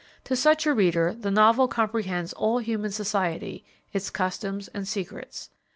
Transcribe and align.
To 0.23 0.35
such 0.35 0.65
a 0.65 0.73
reader 0.73 1.13
the 1.13 1.29
novel 1.29 1.67
comprehends 1.67 2.33
all 2.33 2.57
human 2.57 2.89
society, 2.89 3.63
its 3.93 4.09
customs 4.09 4.67
and 4.69 4.87
secrets. 4.87 5.51